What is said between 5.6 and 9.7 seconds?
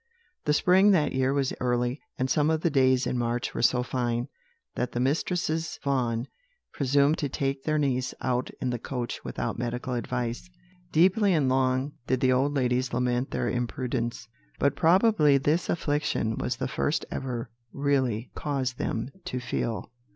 Vaughan presumed to take their niece out in the coach without